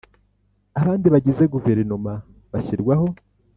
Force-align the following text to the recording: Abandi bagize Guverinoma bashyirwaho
Abandi 0.81 1.07
bagize 1.13 1.43
Guverinoma 1.53 2.13
bashyirwaho 2.51 3.07